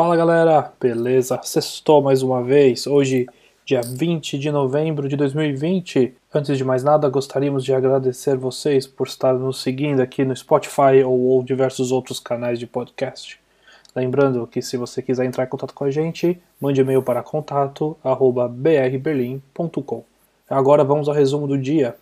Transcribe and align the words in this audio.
Fala 0.00 0.16
galera, 0.16 0.72
beleza? 0.80 1.38
Sextou 1.42 2.00
mais 2.00 2.22
uma 2.22 2.42
vez, 2.42 2.86
hoje, 2.86 3.26
dia 3.66 3.82
20 3.82 4.38
de 4.38 4.50
novembro 4.50 5.06
de 5.06 5.14
2020. 5.14 6.14
Antes 6.32 6.56
de 6.56 6.64
mais 6.64 6.82
nada, 6.82 7.06
gostaríamos 7.10 7.62
de 7.62 7.74
agradecer 7.74 8.34
vocês 8.34 8.86
por 8.86 9.06
estar 9.06 9.34
nos 9.34 9.60
seguindo 9.60 10.00
aqui 10.00 10.24
no 10.24 10.34
Spotify 10.34 11.04
ou, 11.04 11.20
ou 11.20 11.42
diversos 11.42 11.92
outros 11.92 12.18
canais 12.18 12.58
de 12.58 12.66
podcast. 12.66 13.38
Lembrando 13.94 14.46
que 14.46 14.62
se 14.62 14.78
você 14.78 15.02
quiser 15.02 15.26
entrar 15.26 15.44
em 15.44 15.48
contato 15.48 15.74
com 15.74 15.84
a 15.84 15.90
gente, 15.90 16.40
mande 16.58 16.80
e-mail 16.80 17.02
para 17.02 17.22
contato@brberlin.com. 17.22 20.04
Agora 20.48 20.82
vamos 20.82 21.10
ao 21.10 21.14
resumo 21.14 21.46
do 21.46 21.58
dia. 21.58 21.94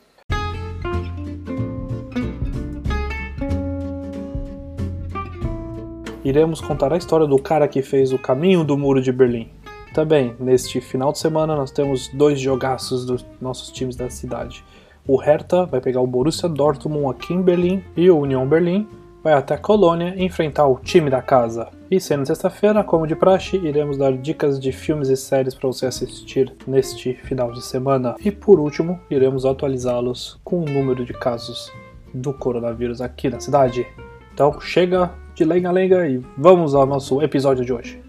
Iremos 6.29 6.61
contar 6.61 6.93
a 6.93 6.97
história 6.97 7.27
do 7.27 7.39
cara 7.39 7.67
que 7.67 7.81
fez 7.81 8.13
o 8.13 8.19
caminho 8.19 8.63
do 8.63 8.77
Muro 8.77 9.01
de 9.01 9.11
Berlim. 9.11 9.49
Também, 9.95 10.35
neste 10.39 10.81
final 10.81 11.11
de 11.11 11.19
semana, 11.19 11.57
nós 11.57 11.71
temos 11.71 12.09
dois 12.09 12.39
jogaços 12.39 13.07
dos 13.07 13.25
nossos 13.41 13.71
times 13.71 13.97
da 13.97 14.11
cidade. 14.11 14.63
O 15.07 15.17
Hertha 15.17 15.65
vai 15.65 15.81
pegar 15.81 16.03
o 16.03 16.07
Borussia 16.07 16.49
Dortmund 16.49 17.17
aqui 17.17 17.33
em 17.33 17.41
Berlim 17.41 17.83
e 17.97 18.11
o 18.11 18.19
Union 18.19 18.47
Berlim 18.47 18.87
vai 19.25 19.33
até 19.33 19.55
a 19.55 19.59
Colônia 19.59 20.15
enfrentar 20.23 20.67
o 20.67 20.79
time 20.79 21.09
da 21.09 21.23
casa. 21.23 21.69
E 21.91 21.99
sendo 21.99 22.27
sexta-feira, 22.27 22.85
como 22.85 23.07
de 23.07 23.17
praxe, 23.17 23.57
iremos 23.57 23.97
dar 23.97 24.13
dicas 24.13 24.61
de 24.61 24.71
filmes 24.71 25.09
e 25.09 25.17
séries 25.17 25.55
para 25.55 25.67
você 25.67 25.87
assistir 25.87 26.55
neste 26.67 27.15
final 27.15 27.51
de 27.51 27.65
semana. 27.65 28.15
E 28.23 28.31
por 28.31 28.61
último, 28.61 29.01
iremos 29.11 29.47
atualizá-los 29.47 30.39
com 30.45 30.61
o 30.61 30.69
número 30.69 31.07
de 31.07 31.15
casos 31.15 31.73
do 32.13 32.35
coronavírus 32.35 33.01
aqui 33.01 33.31
na 33.31 33.41
cidade. 33.41 33.87
Então 34.35 34.61
chega 34.61 35.11
de 35.39 35.45
lenga-lenga 35.45 36.09
e 36.09 36.19
vamos 36.37 36.75
ao 36.75 36.85
nosso 36.85 37.23
episódio 37.23 37.65
de 37.65 37.73
hoje. 37.73 38.03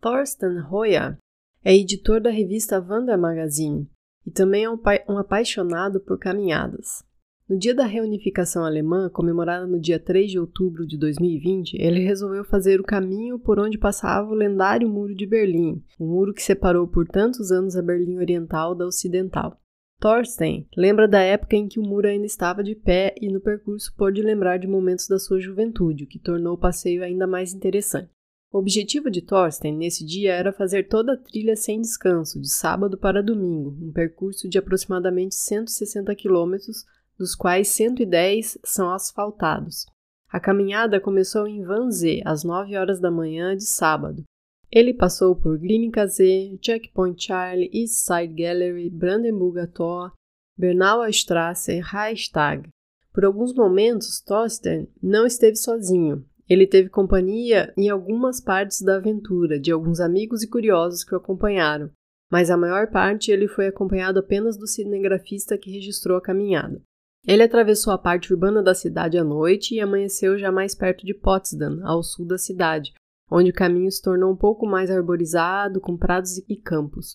Thorsten 0.00 0.62
Hoya 0.70 1.18
é 1.64 1.74
editor 1.74 2.20
da 2.20 2.30
revista 2.30 2.80
Wander 2.80 3.18
Magazine 3.18 3.88
e 4.24 4.30
também 4.30 4.64
é 4.64 4.70
um, 4.70 4.78
um 5.08 5.18
apaixonado 5.18 5.98
por 5.98 6.16
caminhadas. 6.16 7.02
No 7.48 7.58
dia 7.58 7.74
da 7.74 7.84
reunificação 7.84 8.64
alemã, 8.64 9.10
comemorada 9.10 9.66
no 9.66 9.80
dia 9.80 9.98
3 9.98 10.30
de 10.30 10.38
outubro 10.38 10.86
de 10.86 10.96
2020, 10.96 11.74
ele 11.74 12.04
resolveu 12.04 12.44
fazer 12.44 12.78
o 12.78 12.84
caminho 12.84 13.36
por 13.40 13.58
onde 13.58 13.76
passava 13.76 14.30
o 14.30 14.34
lendário 14.34 14.88
Muro 14.88 15.12
de 15.12 15.26
Berlim, 15.26 15.82
o 15.98 16.06
muro 16.06 16.32
que 16.32 16.42
separou 16.42 16.86
por 16.86 17.08
tantos 17.08 17.50
anos 17.50 17.74
a 17.74 17.82
Berlim 17.82 18.18
Oriental 18.18 18.76
da 18.76 18.86
Ocidental. 18.86 19.58
Thorsten 20.00 20.68
lembra 20.76 21.08
da 21.08 21.20
época 21.20 21.56
em 21.56 21.66
que 21.66 21.80
o 21.80 21.82
muro 21.82 22.06
ainda 22.06 22.24
estava 22.24 22.62
de 22.62 22.76
pé 22.76 23.16
e 23.20 23.28
no 23.28 23.40
percurso 23.40 23.92
pôde 23.96 24.22
lembrar 24.22 24.56
de 24.56 24.68
momentos 24.68 25.08
da 25.08 25.18
sua 25.18 25.40
juventude, 25.40 26.04
o 26.04 26.06
que 26.06 26.20
tornou 26.20 26.54
o 26.54 26.58
passeio 26.58 27.02
ainda 27.02 27.26
mais 27.26 27.52
interessante. 27.52 28.08
O 28.52 28.58
objetivo 28.58 29.10
de 29.10 29.20
Thorsten 29.20 29.76
nesse 29.76 30.06
dia 30.06 30.32
era 30.32 30.52
fazer 30.52 30.88
toda 30.88 31.14
a 31.14 31.16
trilha 31.16 31.56
sem 31.56 31.80
descanso, 31.80 32.40
de 32.40 32.48
sábado 32.48 32.96
para 32.96 33.22
domingo, 33.22 33.76
um 33.82 33.92
percurso 33.92 34.48
de 34.48 34.56
aproximadamente 34.56 35.34
160 35.34 36.14
quilômetros, 36.14 36.84
dos 37.18 37.34
quais 37.34 37.66
110 37.66 38.56
são 38.64 38.90
asfaltados. 38.92 39.84
A 40.30 40.38
caminhada 40.38 41.00
começou 41.00 41.48
em 41.48 41.66
Wannsee 41.66 42.22
às 42.24 42.44
9 42.44 42.76
horas 42.76 43.00
da 43.00 43.10
manhã 43.10 43.56
de 43.56 43.64
sábado 43.64 44.22
ele 44.70 44.92
passou 44.92 45.34
por 45.34 45.58
Glimmingasee, 45.58 46.58
Checkpoint 46.62 47.24
Charlie, 47.24 47.70
East 47.72 48.06
Side 48.06 48.34
Gallery, 48.34 48.90
Brandenburger 48.90 49.70
Tor, 49.70 50.12
Bernauer 50.56 51.08
Straße, 51.10 51.80
Reichstag. 51.80 52.68
Por 53.12 53.24
alguns 53.24 53.54
momentos, 53.54 54.20
Thorsten 54.20 54.88
não 55.02 55.26
esteve 55.26 55.56
sozinho. 55.56 56.24
Ele 56.48 56.66
teve 56.66 56.88
companhia 56.88 57.72
em 57.76 57.88
algumas 57.88 58.40
partes 58.40 58.82
da 58.82 58.96
aventura 58.96 59.58
de 59.58 59.72
alguns 59.72 60.00
amigos 60.00 60.42
e 60.42 60.48
curiosos 60.48 61.02
que 61.04 61.14
o 61.14 61.18
acompanharam, 61.18 61.90
mas 62.30 62.50
a 62.50 62.56
maior 62.56 62.90
parte 62.90 63.30
ele 63.30 63.48
foi 63.48 63.66
acompanhado 63.66 64.18
apenas 64.18 64.56
do 64.56 64.66
cinegrafista 64.66 65.58
que 65.58 65.70
registrou 65.70 66.16
a 66.16 66.22
caminhada. 66.22 66.80
Ele 67.26 67.42
atravessou 67.42 67.92
a 67.92 67.98
parte 67.98 68.32
urbana 68.32 68.62
da 68.62 68.74
cidade 68.74 69.18
à 69.18 69.24
noite 69.24 69.74
e 69.74 69.80
amanheceu 69.80 70.38
já 70.38 70.52
mais 70.52 70.74
perto 70.74 71.04
de 71.04 71.12
Potsdam, 71.12 71.80
ao 71.84 72.02
sul 72.02 72.26
da 72.26 72.38
cidade, 72.38 72.92
onde 73.30 73.50
o 73.50 73.54
caminho 73.54 73.90
se 73.90 74.02
tornou 74.02 74.32
um 74.32 74.36
pouco 74.36 74.66
mais 74.66 74.90
arborizado, 74.90 75.80
com 75.80 75.96
prados 75.96 76.38
e 76.48 76.56
campos. 76.56 77.12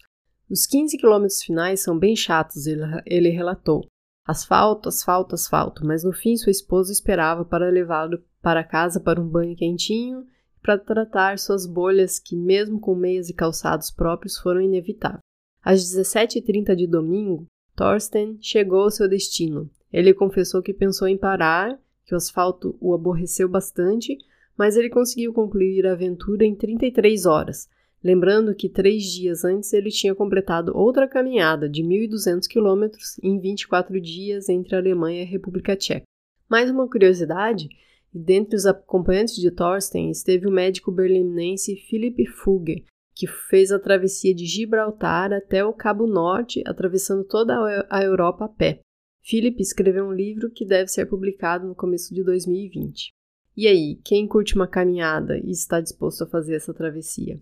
Os 0.50 0.66
15 0.66 0.98
quilômetros 0.98 1.42
finais 1.42 1.82
são 1.82 1.98
bem 1.98 2.16
chatos, 2.16 2.68
ele, 2.68 2.84
ele 3.06 3.30
relatou. 3.30 3.88
Asfalto, 4.26 4.90
asfalto, 4.90 5.36
asfalto, 5.36 5.86
mas 5.86 6.04
no 6.04 6.14
fim 6.14 6.38
sua 6.38 6.52
esposa 6.52 6.92
esperava 6.92 7.44
para 7.44 7.70
levá-lo 7.70 8.24
para 8.42 8.64
casa 8.64 9.00
para 9.00 9.22
um 9.22 9.28
banho 9.28 9.56
quentinho 9.56 10.26
e 10.58 10.62
para 10.62 10.78
tratar 10.78 11.40
suas 11.40 11.66
bolhas 11.66 12.20
que, 12.20 12.36
mesmo 12.36 12.80
com 12.80 12.96
meias 12.96 13.30
e 13.30 13.34
calçados 13.34 13.92
próprios, 13.92 14.38
foram 14.38 14.62
inevitáveis. 14.62 15.22
Às 15.62 15.82
17h30 15.82 16.76
de 16.76 16.88
domingo, 16.88 17.46
Thorsten 17.76 18.38
chegou 18.42 18.84
ao 18.84 18.92
seu 18.92 19.10
destino. 19.10 19.70
Ele 19.92 20.14
confessou 20.14 20.62
que 20.62 20.74
pensou 20.74 21.08
em 21.08 21.18
parar, 21.18 21.80
que 22.06 22.14
o 22.14 22.18
asfalto 22.18 22.78
o 22.80 22.94
aborreceu 22.94 23.48
bastante, 23.48 24.18
mas 24.58 24.76
ele 24.76 24.90
conseguiu 24.90 25.34
concluir 25.34 25.86
a 25.86 25.94
aventura 25.94 26.46
em 26.46 26.56
33 26.56 27.26
horas, 27.26 27.68
lembrando 28.04 28.56
que 28.56 28.70
três 28.70 29.04
dias 29.04 29.44
antes 29.44 29.74
ele 29.74 29.90
tinha 29.90 30.14
completado 30.14 30.76
outra 30.76 31.08
caminhada 31.08 31.70
de 31.70 31.84
1.200 31.84 32.48
quilômetros 32.48 33.18
em 33.24 33.40
24 33.40 34.00
dias 34.00 34.50
entre 34.50 34.76
a 34.76 34.80
Alemanha 34.80 35.22
e 35.22 35.26
a 35.26 35.30
República 35.30 35.76
Tcheca. 35.76 36.04
Mais 36.50 36.70
uma 36.70 36.88
curiosidade, 36.88 37.70
dentre 38.14 38.56
os 38.56 38.66
acompanhantes 38.66 39.36
de 39.36 39.50
Thorsten 39.50 40.12
esteve 40.12 40.48
o 40.48 40.52
médico 40.52 40.92
berlinense 40.92 41.76
Philipp 41.76 42.26
Fugger, 42.28 42.84
que 43.16 43.28
fez 43.28 43.72
a 43.72 43.80
travessia 43.80 44.34
de 44.34 44.46
Gibraltar 44.46 45.32
até 45.32 45.64
o 45.64 45.74
Cabo 45.74 46.08
Norte, 46.08 46.64
atravessando 46.66 47.24
toda 47.24 47.86
a 47.90 48.04
Europa 48.04 48.46
a 48.46 48.50
pé. 48.50 48.82
Philip 49.22 49.62
escreveu 49.62 50.06
um 50.06 50.12
livro 50.12 50.52
que 50.52 50.66
deve 50.66 50.90
ser 50.90 51.06
publicado 51.06 51.66
no 51.66 51.76
começo 51.76 52.14
de 52.14 52.24
2020. 52.24 53.14
E 53.56 53.68
aí, 53.68 54.00
quem 54.04 54.28
curte 54.28 54.56
uma 54.56 54.66
caminhada 54.66 55.38
e 55.38 55.52
está 55.52 55.80
disposto 55.80 56.24
a 56.24 56.28
fazer 56.28 56.56
essa 56.56 56.74
travessia? 56.74 57.40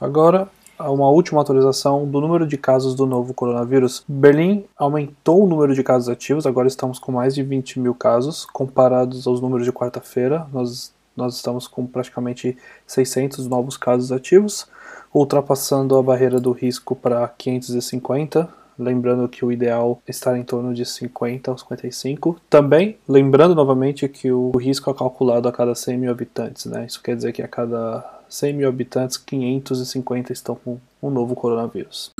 Agora, 0.00 0.48
uma 0.78 1.10
última 1.10 1.40
atualização 1.40 2.08
do 2.08 2.20
número 2.20 2.46
de 2.46 2.56
casos 2.56 2.94
do 2.94 3.04
novo 3.04 3.34
coronavírus. 3.34 4.04
Berlim 4.06 4.64
aumentou 4.76 5.42
o 5.42 5.46
número 5.48 5.74
de 5.74 5.82
casos 5.82 6.08
ativos, 6.08 6.46
agora 6.46 6.68
estamos 6.68 7.00
com 7.00 7.10
mais 7.10 7.34
de 7.34 7.42
20 7.42 7.80
mil 7.80 7.96
casos, 7.96 8.44
comparados 8.44 9.26
aos 9.26 9.40
números 9.40 9.66
de 9.66 9.72
quarta-feira. 9.72 10.46
Nós, 10.52 10.94
nós 11.16 11.34
estamos 11.34 11.66
com 11.66 11.84
praticamente 11.88 12.56
600 12.86 13.48
novos 13.48 13.76
casos 13.76 14.12
ativos, 14.12 14.68
ultrapassando 15.12 15.96
a 15.96 16.02
barreira 16.02 16.38
do 16.38 16.52
risco 16.52 16.94
para 16.94 17.26
550 17.26 18.63
lembrando 18.78 19.28
que 19.28 19.44
o 19.44 19.52
ideal 19.52 20.02
é 20.06 20.10
estar 20.10 20.36
em 20.36 20.42
torno 20.42 20.74
de 20.74 20.84
50 20.84 21.52
a 21.52 21.56
55. 21.56 22.40
Também, 22.48 22.96
lembrando 23.08 23.54
novamente 23.54 24.08
que 24.08 24.30
o 24.30 24.50
risco 24.56 24.90
é 24.90 24.94
calculado 24.94 25.48
a 25.48 25.52
cada 25.52 25.74
100 25.74 25.98
mil 25.98 26.10
habitantes, 26.10 26.66
né? 26.66 26.86
Isso 26.86 27.02
quer 27.02 27.16
dizer 27.16 27.32
que 27.32 27.42
a 27.42 27.48
cada 27.48 28.22
100 28.28 28.52
mil 28.54 28.68
habitantes, 28.68 29.16
550 29.16 30.32
estão 30.32 30.56
com 30.56 30.78
um 31.02 31.10
novo 31.10 31.34
coronavírus. 31.34 32.10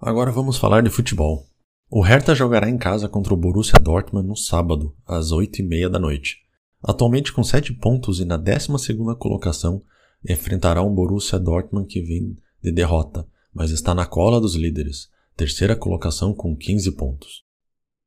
Agora 0.00 0.30
vamos 0.30 0.58
falar 0.58 0.82
de 0.82 0.90
futebol. 0.90 1.46
O 1.90 2.02
Hertha 2.02 2.34
jogará 2.34 2.68
em 2.68 2.76
casa 2.76 3.08
contra 3.08 3.32
o 3.32 3.36
Borussia 3.36 3.78
Dortmund 3.80 4.28
no 4.28 4.36
sábado, 4.36 4.94
às 5.06 5.32
8h30 5.32 5.88
da 5.88 5.98
noite. 5.98 6.36
Atualmente 6.82 7.32
com 7.32 7.42
7 7.42 7.72
pontos 7.74 8.20
e 8.20 8.24
na 8.24 8.38
12ª 8.38 9.16
colocação, 9.16 9.82
enfrentará 10.28 10.82
um 10.82 10.94
Borussia 10.94 11.38
Dortmund 11.38 11.86
que 11.88 12.02
vem 12.02 12.36
de 12.62 12.70
derrota, 12.70 13.26
mas 13.54 13.70
está 13.70 13.94
na 13.94 14.06
cola 14.06 14.40
dos 14.40 14.54
líderes, 14.54 15.08
terceira 15.36 15.76
colocação 15.76 16.34
com 16.34 16.56
15 16.56 16.92
pontos. 16.92 17.44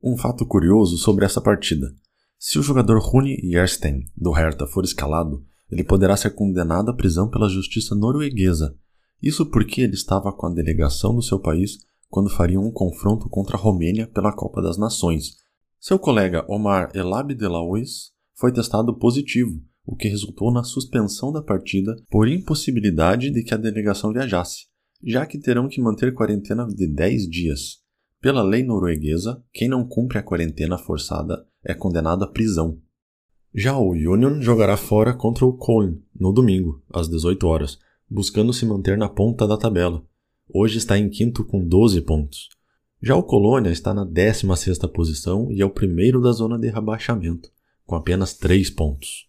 Um 0.04 0.18
fato 0.18 0.46
curioso 0.46 0.98
sobre 0.98 1.26
essa 1.26 1.40
partida. 1.40 1.94
Se 2.38 2.58
o 2.58 2.64
jogador 2.64 3.00
Rune 3.00 3.38
Jerstein, 3.50 4.06
do 4.18 4.32
Hertha, 4.32 4.66
for 4.66 4.84
escalado, 4.84 5.46
ele 5.70 5.84
poderá 5.84 6.18
ser 6.18 6.32
condenado 6.32 6.90
à 6.90 6.94
prisão 6.94 7.30
pela 7.30 7.48
justiça 7.48 7.96
norueguesa. 7.96 8.76
Isso 9.22 9.46
porque 9.46 9.82
ele 9.82 9.94
estava 9.94 10.34
com 10.34 10.48
a 10.48 10.54
delegação 10.54 11.16
do 11.16 11.22
seu 11.22 11.40
país 11.40 11.78
quando 12.10 12.30
fariam 12.30 12.64
um 12.66 12.72
confronto 12.72 13.30
contra 13.30 13.56
a 13.56 13.60
Romênia 13.60 14.08
pela 14.08 14.34
Copa 14.34 14.62
das 14.62 14.78
Nações. 14.78 15.38
Seu 15.80 15.98
colega 15.98 16.46
Omar 16.50 16.92
Elab 16.94 17.34
Delauis 17.34 18.12
foi 18.36 18.52
testado 18.52 18.98
positivo, 18.98 19.62
o 19.86 19.96
que 19.96 20.10
resultou 20.10 20.52
na 20.52 20.64
suspensão 20.64 21.32
da 21.32 21.42
partida 21.42 21.96
por 22.10 22.28
impossibilidade 22.28 23.32
de 23.32 23.44
que 23.44 23.54
a 23.54 23.58
delegação 23.58 24.12
viajasse 24.12 24.71
já 25.03 25.25
que 25.25 25.38
terão 25.38 25.68
que 25.68 25.81
manter 25.81 26.13
quarentena 26.13 26.68
de 26.68 26.88
10 26.88 27.30
dias. 27.30 27.81
Pela 28.21 28.44
lei 28.44 28.63
norueguesa, 28.63 29.44
quem 29.51 29.68
não 29.68 29.88
cumpre 29.88 30.18
a 30.18 30.24
quarentena 30.24 30.77
forçada 30.77 31.45
é 31.63 31.74
condenado 31.74 32.24
à 32.24 32.27
prisão. 32.27 32.80
Já 33.53 33.77
o 33.77 33.89
Union 33.89 34.42
jogará 34.42 34.77
fora 34.77 35.13
contra 35.13 35.45
o 35.45 35.57
Köln 35.57 36.01
no 36.18 36.31
domingo, 36.31 36.81
às 36.94 37.09
18 37.09 37.45
horas, 37.48 37.80
buscando 38.09 38.53
se 38.53 38.65
manter 38.65 38.98
na 38.98 39.09
ponta 39.09 39.48
da 39.48 39.57
tabela. 39.57 40.06
Hoje 40.53 40.77
está 40.77 40.98
em 40.98 41.09
quinto 41.09 41.44
com 41.44 41.65
12 41.65 42.01
pontos. 42.01 42.50
Já 43.01 43.15
o 43.15 43.24
Colônia 43.24 43.71
está 43.71 43.94
na 43.94 44.06
16ª 44.06 44.88
posição 44.89 45.51
e 45.51 45.62
é 45.62 45.65
o 45.65 45.69
primeiro 45.69 46.21
da 46.21 46.31
zona 46.31 46.59
de 46.59 46.69
rebaixamento, 46.69 47.50
com 47.86 47.95
apenas 47.95 48.33
3 48.36 48.69
pontos. 48.69 49.27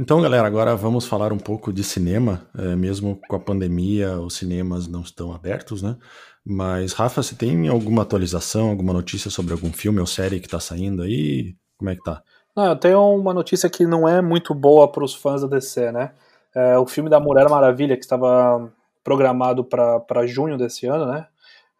Então, 0.00 0.22
galera, 0.22 0.46
agora 0.46 0.74
vamos 0.74 1.06
falar 1.06 1.30
um 1.30 1.36
pouco 1.36 1.70
de 1.70 1.84
cinema. 1.84 2.48
É, 2.56 2.74
mesmo 2.74 3.20
com 3.28 3.36
a 3.36 3.38
pandemia, 3.38 4.18
os 4.18 4.32
cinemas 4.32 4.88
não 4.88 5.02
estão 5.02 5.30
abertos, 5.30 5.82
né? 5.82 5.94
Mas, 6.42 6.94
Rafa, 6.94 7.22
você 7.22 7.34
tem 7.34 7.68
alguma 7.68 8.00
atualização, 8.00 8.70
alguma 8.70 8.94
notícia 8.94 9.30
sobre 9.30 9.52
algum 9.52 9.70
filme 9.70 10.00
ou 10.00 10.06
série 10.06 10.40
que 10.40 10.46
está 10.46 10.58
saindo 10.58 11.02
aí? 11.02 11.54
Como 11.76 11.90
é 11.90 11.96
que 11.96 12.02
tá? 12.02 12.22
Não, 12.56 12.64
eu 12.64 12.76
tenho 12.76 13.14
uma 13.14 13.34
notícia 13.34 13.68
que 13.68 13.84
não 13.84 14.08
é 14.08 14.22
muito 14.22 14.54
boa 14.54 14.90
para 14.90 15.04
os 15.04 15.14
fãs 15.14 15.42
da 15.42 15.48
DC, 15.48 15.92
né? 15.92 16.12
É, 16.54 16.78
o 16.78 16.86
filme 16.86 17.10
da 17.10 17.20
Mulher 17.20 17.50
Maravilha, 17.50 17.94
que 17.94 18.02
estava 18.02 18.72
programado 19.04 19.62
para 19.62 20.26
junho 20.26 20.56
desse 20.56 20.86
ano, 20.86 21.04
né? 21.04 21.26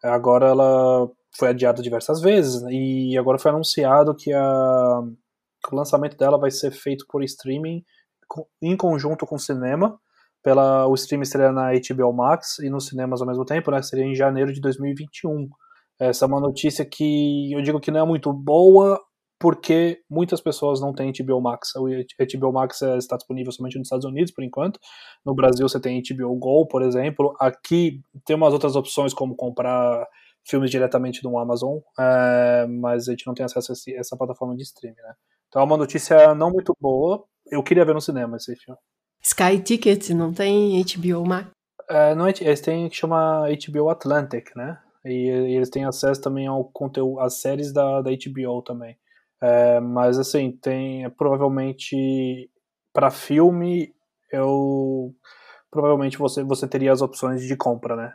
Agora 0.03 0.45
ela 0.45 1.09
foi 1.35 1.49
adiada 1.49 1.81
diversas 1.81 2.21
vezes 2.21 2.61
e 2.69 3.17
agora 3.17 3.39
foi 3.39 3.49
anunciado 3.49 4.13
que, 4.13 4.31
a, 4.31 5.01
que 5.67 5.73
o 5.73 5.75
lançamento 5.75 6.15
dela 6.15 6.37
vai 6.37 6.51
ser 6.51 6.69
feito 6.69 7.07
por 7.09 7.23
streaming 7.23 7.83
em 8.61 8.75
conjunto 8.75 9.25
com 9.25 9.35
o 9.35 9.39
cinema, 9.39 9.99
pela 10.43 10.87
o 10.87 10.93
stream 10.95 11.21
estreia 11.21 11.51
na 11.51 11.71
HBO 11.71 12.13
Max 12.13 12.59
e 12.59 12.69
nos 12.69 12.87
cinemas 12.87 13.21
ao 13.21 13.27
mesmo 13.27 13.45
tempo, 13.45 13.71
né? 13.71 13.81
Seria 13.81 14.05
em 14.05 14.15
janeiro 14.15 14.51
de 14.53 14.59
2021. 14.61 15.47
Essa 15.99 16.25
é 16.25 16.27
uma 16.27 16.39
notícia 16.39 16.83
que 16.83 17.51
eu 17.53 17.61
digo 17.61 17.79
que 17.79 17.91
não 17.91 18.01
é 18.01 18.05
muito 18.05 18.33
boa, 18.33 18.99
porque 19.39 20.01
muitas 20.09 20.39
pessoas 20.39 20.79
não 20.79 20.93
têm 20.93 21.11
HBO 21.11 21.41
Max. 21.41 21.75
O 21.75 21.87
HBO 21.87 22.53
Max 22.53 22.81
é, 22.81 22.97
está 22.97 23.17
disponível 23.17 23.51
somente 23.51 23.77
nos 23.77 23.87
Estados 23.87 24.05
Unidos 24.05 24.31
por 24.31 24.43
enquanto. 24.43 24.79
No 25.25 25.33
Brasil 25.33 25.67
você 25.67 25.79
tem 25.79 26.01
HBO 26.01 26.35
Go, 26.37 26.67
por 26.67 26.83
exemplo. 26.83 27.35
Aqui 27.39 28.01
tem 28.25 28.35
umas 28.35 28.53
outras 28.53 28.75
opções 28.75 29.13
como 29.13 29.35
comprar 29.35 30.05
filmes 30.47 30.69
diretamente 30.71 31.23
no 31.23 31.37
Amazon, 31.37 31.79
é, 31.99 32.67
mas 32.67 33.07
a 33.07 33.11
gente 33.11 33.27
não 33.27 33.33
tem 33.33 33.45
acesso 33.45 33.73
a 33.73 33.99
essa 33.99 34.17
plataforma 34.17 34.55
de 34.55 34.63
streaming, 34.63 35.01
né? 35.01 35.13
Então 35.47 35.61
é 35.61 35.65
uma 35.65 35.77
notícia 35.77 36.33
não 36.35 36.51
muito 36.51 36.75
boa. 36.79 37.23
Eu 37.51 37.61
queria 37.61 37.85
ver 37.85 37.93
no 37.93 38.01
cinema 38.01 38.37
esse 38.37 38.55
filme. 38.55 38.79
Sky 39.21 39.59
Ticket 39.61 40.09
não 40.11 40.33
tem 40.33 40.81
HBO 40.83 41.27
Max? 41.27 41.49
É, 41.89 42.15
não, 42.15 42.25
é, 42.25 42.33
eles 42.39 42.61
têm 42.61 42.89
que 42.89 42.95
chama 42.95 43.45
HBO 43.49 43.89
Atlantic, 43.89 44.55
né? 44.55 44.79
E, 45.05 45.27
e, 45.27 45.55
eles 45.55 45.69
têm 45.69 45.83
acesso 45.83 46.21
também 46.21 46.47
ao 46.47 46.63
conteúdo, 46.63 47.19
às 47.19 47.41
séries 47.41 47.73
da, 47.73 48.01
da 48.01 48.09
HBO 48.11 48.61
também. 48.61 48.97
É, 49.41 49.79
mas 49.79 50.17
assim, 50.17 50.51
tem 50.51 51.09
provavelmente 51.11 52.49
para 52.93 53.09
filme 53.09 53.93
eu 54.31 55.13
provavelmente 55.69 56.17
você, 56.17 56.43
você 56.43 56.67
teria 56.67 56.91
as 56.91 57.01
opções 57.01 57.41
de 57.41 57.55
compra, 57.55 57.95
né? 57.95 58.13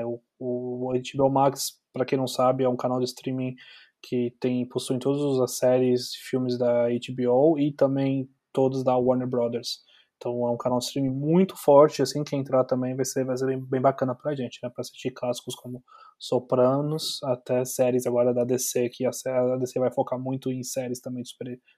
É, 0.00 0.04
o, 0.04 0.20
o 0.38 0.92
HBO 0.92 1.30
Max, 1.30 1.80
para 1.92 2.04
quem 2.04 2.18
não 2.18 2.26
sabe, 2.26 2.64
é 2.64 2.68
um 2.68 2.76
canal 2.76 2.98
de 2.98 3.06
streaming 3.06 3.54
que 4.02 4.34
tem 4.40 4.66
possui 4.66 4.98
todas 4.98 5.40
as 5.40 5.56
séries, 5.56 6.14
filmes 6.14 6.58
da 6.58 6.88
HBO 6.88 7.58
e 7.58 7.72
também 7.72 8.28
todos 8.54 8.82
da 8.82 8.96
Warner 8.96 9.28
Brothers. 9.28 9.80
Então 10.16 10.46
é 10.46 10.50
um 10.50 10.56
canal 10.56 10.78
de 10.78 10.86
streaming 10.86 11.10
muito 11.10 11.56
forte, 11.56 12.00
assim, 12.00 12.24
que 12.24 12.36
entrar 12.36 12.64
também 12.64 12.96
vai 12.96 13.04
ser, 13.04 13.24
vai 13.24 13.36
ser 13.36 13.58
bem, 13.60 13.80
bacana 13.80 14.14
pra 14.14 14.34
gente, 14.34 14.58
né? 14.62 14.70
Pra 14.70 14.80
assistir 14.80 15.10
clássicos 15.10 15.54
como 15.54 15.82
Sopranos, 16.18 17.22
até 17.24 17.64
séries 17.64 18.06
agora 18.06 18.32
da 18.32 18.44
DC, 18.44 18.88
que 18.88 19.04
a, 19.04 19.10
DC 19.58 19.78
vai 19.78 19.92
focar 19.92 20.18
muito 20.18 20.50
em 20.50 20.62
séries 20.62 21.00
também 21.00 21.22
de 21.22 21.30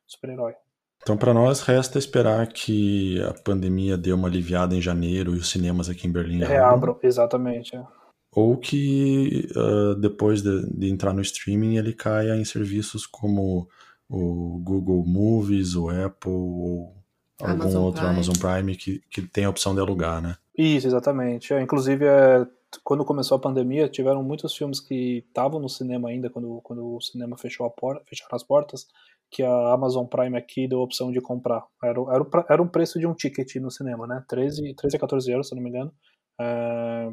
super-herói. 0.07 0.53
Super 0.53 0.67
então, 1.03 1.17
para 1.17 1.33
nós, 1.33 1.61
resta 1.61 1.99
esperar 1.99 2.47
que 2.49 3.23
a 3.23 3.33
pandemia 3.33 3.97
dê 3.97 4.13
uma 4.13 4.29
aliviada 4.29 4.75
em 4.75 4.83
janeiro 4.83 5.35
e 5.35 5.39
os 5.39 5.49
cinemas 5.49 5.89
aqui 5.89 6.09
em 6.09 6.13
Berlim 6.13 6.39
reabram. 6.39 6.99
exatamente. 7.03 7.77
É. 7.77 7.85
Ou 8.33 8.57
que 8.57 9.49
uh, 9.57 9.95
depois 9.95 10.43
de, 10.43 10.69
de, 10.69 10.91
entrar 10.91 11.13
no 11.13 11.21
streaming 11.21 11.77
ele 11.77 11.93
caia 11.93 12.37
em 12.37 12.45
serviços 12.45 13.07
como 13.07 13.69
o 14.09 14.61
Google 14.63 15.05
Movies, 15.05 15.75
o 15.75 15.89
Apple, 15.89 16.31
ou 16.31 16.97
algum 17.41 17.53
Amazon 17.53 17.85
outro 17.85 18.01
Prime. 18.01 18.15
Amazon 18.15 18.35
Prime 18.37 18.77
que, 18.77 19.01
que 19.11 19.23
tem 19.23 19.45
a 19.45 19.51
opção 19.51 19.75
de 19.75 19.81
alugar, 19.81 20.23
né? 20.23 20.37
Isso, 20.57 20.87
exatamente. 20.87 21.53
É, 21.53 21.61
inclusive, 21.61 22.05
é, 22.05 22.47
quando 22.83 23.05
começou 23.05 23.37
a 23.37 23.41
pandemia, 23.41 23.89
tiveram 23.89 24.23
muitos 24.23 24.57
filmes 24.57 24.81
que 24.81 25.25
estavam 25.29 25.61
no 25.61 25.69
cinema 25.69 26.09
ainda, 26.09 26.31
quando, 26.31 26.61
quando 26.63 26.97
o 26.97 27.01
cinema 27.01 27.37
fechou 27.37 27.67
a 27.67 27.71
porta, 27.71 28.03
fecharam 28.07 28.35
as 28.35 28.43
portas, 28.43 28.87
que 29.31 29.43
a 29.43 29.73
Amazon 29.73 30.07
Prime 30.07 30.37
aqui 30.37 30.69
deu 30.69 30.81
a 30.81 30.85
opção 30.85 31.11
de 31.11 31.21
comprar. 31.21 31.65
Era, 31.83 32.01
era, 32.01 32.47
era 32.49 32.63
um 32.63 32.69
preço 32.69 32.99
de 32.99 33.07
um 33.07 33.15
ticket 33.15 33.57
no 33.57 33.71
cinema, 33.71 34.07
né? 34.07 34.25
13, 34.29 34.75
13 34.75 34.97
a 34.97 35.01
14 35.01 35.31
euros, 35.31 35.49
se 35.49 35.55
não 35.55 35.63
me 35.63 35.69
engano. 35.69 35.93
É, 36.41 37.13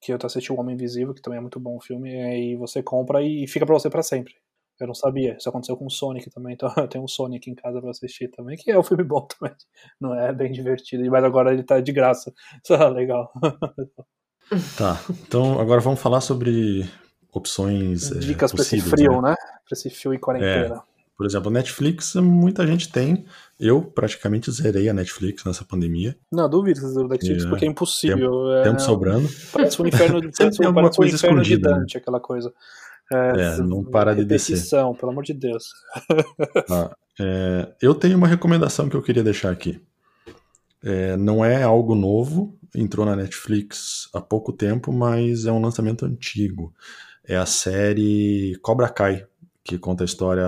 que 0.00 0.12
eu 0.12 0.18
assisti 0.22 0.52
O 0.52 0.60
Homem 0.60 0.74
Invisível, 0.74 1.14
que 1.14 1.22
também 1.22 1.38
é 1.38 1.40
muito 1.40 1.58
bom 1.60 1.76
o 1.76 1.80
filme, 1.80 2.12
e 2.12 2.20
aí 2.20 2.56
você 2.56 2.82
compra 2.82 3.22
e 3.22 3.46
fica 3.46 3.66
para 3.66 3.74
você 3.74 3.90
para 3.90 4.02
sempre. 4.02 4.34
Eu 4.80 4.86
não 4.88 4.94
sabia. 4.94 5.36
Isso 5.38 5.48
aconteceu 5.48 5.76
com 5.76 5.86
o 5.86 5.90
Sonic 5.90 6.30
também. 6.30 6.54
Então 6.54 6.72
eu 6.76 6.88
tenho 6.88 7.04
um 7.04 7.08
Sonic 7.08 7.50
em 7.50 7.54
casa 7.54 7.80
pra 7.80 7.90
assistir 7.90 8.28
também, 8.28 8.56
que 8.56 8.70
é 8.70 8.78
um 8.78 8.82
filme 8.82 9.04
bom 9.04 9.26
também. 9.38 9.54
Não 10.00 10.14
é 10.14 10.32
bem 10.32 10.52
divertido, 10.52 11.08
mas 11.10 11.24
agora 11.24 11.52
ele 11.52 11.62
tá 11.62 11.80
de 11.80 11.92
graça. 11.92 12.32
Isso 12.62 12.74
é 12.74 12.88
legal. 12.90 13.32
Tá. 14.76 15.00
Então 15.26 15.60
agora 15.60 15.80
vamos 15.80 16.00
falar 16.00 16.20
sobre 16.20 16.88
opções. 17.32 18.10
Dicas 18.20 18.52
é, 18.52 18.54
pra 18.54 18.62
esse 18.62 18.80
frio, 18.80 19.20
né? 19.20 19.30
né? 19.30 19.36
Pra 19.36 19.72
esse 19.72 19.90
frio 19.90 20.14
e 20.14 20.18
quarentena. 20.18 20.76
É. 20.76 20.94
Por 21.16 21.26
exemplo, 21.26 21.48
Netflix, 21.48 22.16
muita 22.16 22.66
gente 22.66 22.90
tem. 22.90 23.24
Eu 23.58 23.80
praticamente 23.80 24.50
zerei 24.50 24.88
a 24.88 24.92
Netflix 24.92 25.44
nessa 25.44 25.64
pandemia. 25.64 26.16
Não, 26.30 26.50
duvido 26.50 26.80
que 26.80 26.86
você 26.86 26.92
zerou 26.92 27.08
Netflix, 27.08 27.44
é, 27.44 27.48
porque 27.48 27.64
é 27.64 27.68
impossível. 27.68 28.16
Tempo, 28.16 28.52
é, 28.52 28.62
tempo 28.64 28.80
sobrando. 28.80 29.28
Parece 29.52 29.80
um 29.80 29.86
inferno, 29.86 30.20
de, 30.20 30.32
parece, 30.36 30.60
um 30.60 30.70
inferno 30.70 31.06
escondida, 31.06 31.68
de 31.68 31.74
né? 31.74 31.80
Dante, 31.80 31.98
aquela 31.98 32.18
coisa. 32.18 32.52
É, 33.12 33.32
é 33.40 33.56
não 33.58 33.84
para 33.84 34.14
de 34.14 34.24
descer. 34.24 34.58
pelo 34.98 35.12
amor 35.12 35.24
de 35.24 35.34
Deus. 35.34 35.72
Ah, 36.70 36.96
é, 37.20 37.72
eu 37.80 37.94
tenho 37.94 38.16
uma 38.16 38.26
recomendação 38.26 38.88
que 38.88 38.96
eu 38.96 39.02
queria 39.02 39.22
deixar 39.22 39.50
aqui. 39.50 39.80
É, 40.82 41.16
não 41.16 41.44
é 41.44 41.62
algo 41.62 41.94
novo, 41.94 42.58
entrou 42.74 43.06
na 43.06 43.16
Netflix 43.16 44.08
há 44.12 44.20
pouco 44.20 44.52
tempo, 44.52 44.92
mas 44.92 45.46
é 45.46 45.52
um 45.52 45.60
lançamento 45.60 46.04
antigo. 46.04 46.74
É 47.26 47.36
a 47.36 47.46
série 47.46 48.58
Cobra 48.60 48.88
Kai, 48.88 49.26
que 49.62 49.78
conta 49.78 50.04
a 50.04 50.06
história, 50.06 50.46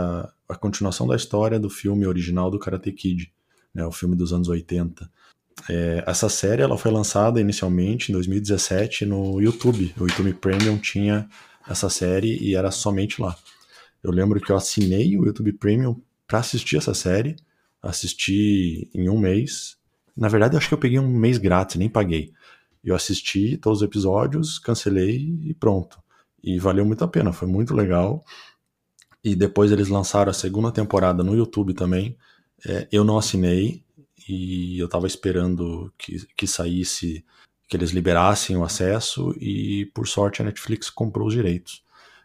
a 0.49 0.55
continuação 0.55 1.07
da 1.07 1.17
história 1.17 1.59
do 1.59 1.71
filme 1.71 2.07
original 2.07 2.51
do 2.51 2.59
Karate 2.59 2.93
Kid, 2.93 3.33
né, 3.75 3.87
o 3.87 3.93
filme 3.93 4.15
dos 4.15 4.33
anos 4.33 4.49
80. 4.49 5.09
É, 5.71 6.05
essa 6.07 6.29
série 6.29 6.63
ela 6.63 6.77
foi 6.77 6.91
lançada 6.91 7.41
inicialmente 7.41 8.11
em 8.11 8.15
2017 8.15 9.07
no 9.07 9.41
YouTube. 9.41 9.95
O 9.99 10.03
YouTube 10.03 10.35
Premium 10.35 10.77
tinha 10.77 11.27
essa 11.69 11.89
série 11.89 12.39
e 12.43 12.55
era 12.55 12.71
somente 12.71 13.21
lá. 13.21 13.37
Eu 14.03 14.11
lembro 14.11 14.41
que 14.41 14.51
eu 14.51 14.57
assinei 14.57 15.17
o 15.17 15.25
YouTube 15.25 15.53
Premium 15.55 16.01
para 16.27 16.39
assistir 16.39 16.77
essa 16.77 16.95
série, 16.95 17.37
assisti 17.83 18.91
em 18.95 19.09
um 19.09 19.19
mês. 19.19 19.77
Na 20.17 20.29
verdade, 20.29 20.57
acho 20.57 20.69
que 20.69 20.75
eu 20.75 20.79
peguei 20.79 20.99
um 20.99 21.09
mês 21.09 21.39
grátis, 21.39 21.77
nem 21.77 21.89
paguei. 21.89 22.33
Eu 22.85 22.95
assisti 22.95 23.57
todos 23.57 23.81
os 23.81 23.85
episódios, 23.85 24.59
cancelei 24.59 25.37
e 25.43 25.55
pronto. 25.55 25.99
E 26.43 26.59
valeu 26.59 26.85
muito 26.85 27.03
a 27.05 27.09
pena, 27.09 27.33
foi 27.33 27.49
muito 27.49 27.75
legal. 27.75 28.25
E 29.25 29.35
depois 29.35 29.73
eles 29.73 29.89
lançaram 29.89 30.31
a 30.31 30.35
segunda 30.35 30.71
temporada 30.71 31.25
no 31.25 31.35
YouTube 31.35 31.75
também. 31.75 32.17
É, 32.65 32.87
eu 32.93 33.03
não 33.03 33.19
assinei 33.19 33.83
e 34.29 34.79
eu 34.79 34.89
tava 34.89 35.07
esperando 35.07 35.93
que, 35.99 36.25
que 36.37 36.47
saísse 36.47 37.25
que 37.69 37.77
eles 37.77 37.91
liberassem 37.91 38.57
o 38.57 38.65
acesso 38.65 39.35
e, 39.41 39.87
por 39.95 40.07
sorte, 40.07 40.41
a 40.41 40.45
Netflix 40.45 40.89
comprou 40.89 41.27
os 41.27 41.35
direitos. 41.35 41.83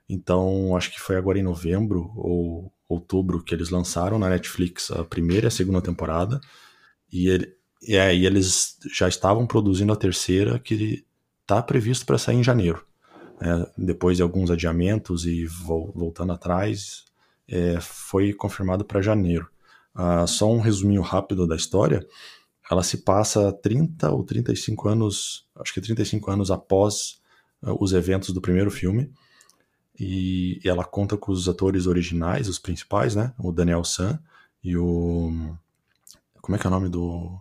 Então, 0.07 0.75
acho 0.75 0.91
que 0.91 0.99
foi 0.99 1.15
agora 1.15 1.39
em 1.39 1.43
novembro 1.43 2.11
ou 2.15 2.71
outubro 2.87 3.43
que 3.43 3.55
eles 3.55 3.69
lançaram 3.69 4.19
na 4.19 4.29
Netflix 4.29 4.91
a 4.91 5.03
primeira 5.03 5.47
e 5.47 5.49
a 5.49 5.51
segunda 5.51 5.81
temporada. 5.81 6.39
E, 7.11 7.27
ele, 7.27 7.55
e 7.81 7.97
aí 7.97 8.25
eles 8.25 8.77
já 8.93 9.07
estavam 9.07 9.47
produzindo 9.47 9.93
a 9.93 9.95
terceira, 9.95 10.59
que 10.59 11.05
está 11.41 11.61
previsto 11.61 12.05
para 12.05 12.17
sair 12.17 12.37
em 12.37 12.43
janeiro. 12.43 12.85
É, 13.39 13.71
depois 13.77 14.17
de 14.17 14.23
alguns 14.23 14.51
adiamentos 14.51 15.25
e 15.25 15.45
voltando 15.45 16.33
atrás, 16.33 17.05
é, 17.47 17.79
foi 17.81 18.33
confirmado 18.33 18.85
para 18.85 19.01
janeiro. 19.01 19.49
Ah, 19.93 20.25
só 20.27 20.49
um 20.49 20.59
resuminho 20.59 21.01
rápido 21.01 21.45
da 21.47 21.55
história 21.55 22.05
ela 22.71 22.83
se 22.83 22.99
passa 22.99 23.51
30 23.51 24.09
ou 24.11 24.23
35 24.23 24.87
anos, 24.87 25.45
acho 25.57 25.73
que 25.73 25.81
35 25.81 26.31
anos 26.31 26.49
após 26.49 27.19
uh, 27.61 27.75
os 27.83 27.91
eventos 27.91 28.33
do 28.33 28.39
primeiro 28.39 28.71
filme. 28.71 29.11
E, 29.99 30.61
e, 30.63 30.69
ela 30.69 30.85
conta 30.85 31.17
com 31.17 31.33
os 31.33 31.49
atores 31.49 31.85
originais, 31.85 32.47
os 32.47 32.57
principais, 32.57 33.13
né? 33.13 33.33
O 33.37 33.51
Daniel 33.51 33.83
San 33.83 34.17
e 34.63 34.77
o. 34.77 35.53
Como 36.41 36.55
é 36.55 36.59
que 36.59 36.65
é 36.65 36.69
o 36.69 36.71
nome 36.71 36.87
do. 36.87 37.37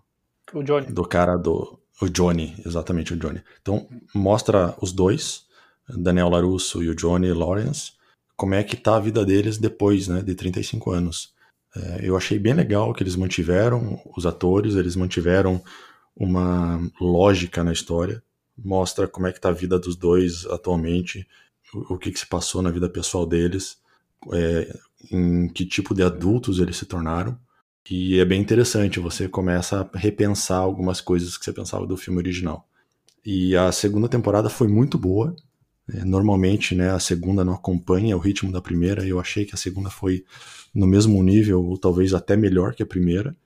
O 0.53 0.65
Johnny. 0.65 0.87
Do 0.89 1.05
cara 1.05 1.37
do. 1.37 1.79
O 2.03 2.09
Johnny, 2.09 2.61
exatamente, 2.67 3.15
o 3.15 3.17
Johnny. 3.17 3.41
Então, 3.63 3.87
mostra 4.13 4.75
os 4.81 4.91
dois, 4.91 5.47
Daniel 5.89 6.29
Larusso 6.29 6.83
e 6.83 6.89
o 6.89 6.95
Johnny 6.95 7.33
Lawrence, 7.33 7.93
como 8.37 8.55
é 8.55 8.65
que 8.65 8.77
tá 8.77 8.97
a 8.97 9.01
vida 9.01 9.25
deles 9.25 9.59
depois, 9.59 10.09
né, 10.09 10.23
de 10.23 10.35
35 10.35 10.91
anos. 10.91 11.33
É, 11.77 12.01
eu 12.03 12.17
achei 12.17 12.39
bem 12.39 12.55
legal 12.55 12.93
que 12.93 13.03
eles 13.03 13.17
mantiveram 13.17 14.01
os 14.17 14.27
atores, 14.27 14.75
eles 14.75 14.97
mantiveram 14.97 15.63
uma 16.17 16.81
lógica 17.01 17.63
na 17.63 17.73
história, 17.73 18.23
mostra 18.59 19.07
como 19.07 19.27
é 19.27 19.33
que 19.33 19.41
tá 19.41 19.49
a 19.49 19.53
vida 19.53 19.79
dos 19.79 19.97
dois 19.97 20.45
atualmente, 20.47 21.27
o, 21.73 21.95
o 21.95 21.99
que, 21.99 22.11
que 22.11 22.19
se 22.19 22.27
passou 22.27 22.61
na 22.63 22.71
vida 22.71 22.89
pessoal 22.89 23.27
deles, 23.27 23.79
é, 24.33 24.77
em 25.11 25.49
que 25.49 25.65
tipo 25.65 25.95
de 25.95 26.03
adultos 26.03 26.59
eles 26.59 26.77
se 26.77 26.87
tornaram. 26.87 27.39
E 27.91 28.21
é 28.21 28.25
bem 28.25 28.41
interessante, 28.41 29.01
você 29.01 29.29
começa 29.29 29.89
a 29.93 29.99
repensar 29.99 30.59
algumas 30.59 31.01
coisas 31.01 31.37
que 31.37 31.45
você 31.45 31.53
pensava 31.53 31.87
do 31.87 31.97
filme 31.97 32.19
original. 32.19 32.69
E 33.25 33.57
a 33.57 33.73
segunda 33.73 34.09
temporada 34.09 34.49
foi 34.49 34.69
muito 34.69 34.99
boa. 34.99 35.35
É, 35.95 36.05
normalmente, 36.05 36.75
né, 36.75 36.91
a 36.91 36.99
segunda 36.99 37.45
não 37.45 37.55
acompanha 37.55 38.17
o 38.17 38.21
ritmo 38.21 38.53
da 38.53 38.61
primeira. 38.61 39.07
Eu 39.07 39.21
achei 39.21 39.45
que 39.45 39.55
a 39.55 39.59
segunda 39.59 39.91
foi 39.91 40.25
no 40.75 40.87
mesmo 40.87 41.23
nível, 41.23 41.65
ou 41.65 41.79
talvez 41.79 42.15
até 42.15 42.37
melhor 42.37 42.75
que 42.75 42.83
a 42.83 42.87
primeira. 42.87 43.37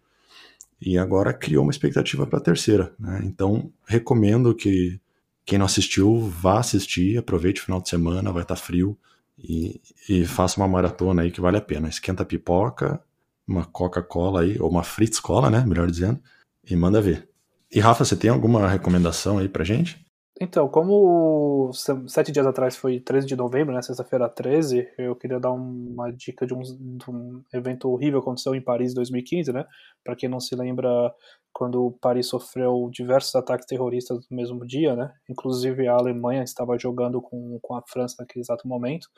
E 0.80 0.98
agora 0.98 1.32
criou 1.32 1.62
uma 1.62 1.70
expectativa 1.70 2.26
para 2.26 2.38
a 2.38 2.42
terceira. 2.42 2.92
Né? 2.98 3.22
Então, 3.24 3.72
recomendo 3.86 4.54
que 4.54 5.00
quem 5.44 5.58
não 5.58 5.66
assistiu 5.66 6.28
vá 6.28 6.58
assistir, 6.58 7.18
aproveite 7.18 7.60
o 7.60 7.64
final 7.64 7.80
de 7.80 7.88
semana, 7.88 8.32
vai 8.32 8.42
estar 8.42 8.56
tá 8.56 8.60
frio 8.60 8.96
e, 9.38 9.80
e 10.08 10.24
faça 10.26 10.60
uma 10.60 10.68
maratona 10.68 11.22
aí 11.22 11.30
que 11.30 11.40
vale 11.40 11.56
a 11.56 11.62
pena. 11.62 11.88
Esquenta 11.88 12.22
a 12.22 12.26
pipoca, 12.26 13.00
uma 13.46 13.64
Coca-Cola 13.64 14.42
aí, 14.42 14.58
ou 14.58 14.70
uma 14.70 14.82
Fritz 14.82 15.20
Cola, 15.20 15.50
né? 15.50 15.64
Melhor 15.66 15.90
dizendo, 15.90 16.20
e 16.68 16.74
manda 16.76 17.00
ver. 17.00 17.28
E 17.70 17.80
Rafa, 17.80 18.04
você 18.04 18.16
tem 18.16 18.30
alguma 18.30 18.68
recomendação 18.68 19.38
aí 19.38 19.48
pra 19.48 19.64
gente? 19.64 20.03
Então, 20.40 20.68
como 20.68 21.70
sete 22.08 22.32
dias 22.32 22.44
atrás 22.44 22.76
foi 22.76 22.98
13 22.98 23.24
de 23.24 23.36
novembro, 23.36 23.72
né, 23.72 23.80
sexta-feira 23.80 24.28
13, 24.28 24.88
eu 24.98 25.14
queria 25.14 25.38
dar 25.38 25.52
uma 25.52 26.10
dica 26.10 26.44
de 26.44 26.52
um, 26.52 26.60
de 26.60 27.08
um 27.08 27.44
evento 27.52 27.88
horrível 27.88 28.20
que 28.20 28.24
aconteceu 28.24 28.52
em 28.52 28.60
Paris 28.60 28.90
em 28.90 28.94
2015, 28.96 29.52
né? 29.52 29.64
Para 30.02 30.16
quem 30.16 30.28
não 30.28 30.40
se 30.40 30.56
lembra, 30.56 31.14
quando 31.52 31.96
Paris 32.00 32.26
sofreu 32.26 32.90
diversos 32.92 33.32
ataques 33.36 33.64
terroristas 33.64 34.28
no 34.28 34.36
mesmo 34.36 34.66
dia, 34.66 34.96
né? 34.96 35.12
Inclusive 35.30 35.86
a 35.86 35.94
Alemanha 35.94 36.42
estava 36.42 36.76
jogando 36.76 37.22
com, 37.22 37.60
com 37.62 37.76
a 37.76 37.82
França 37.86 38.16
naquele 38.18 38.42
exato 38.42 38.66
momento. 38.66 39.08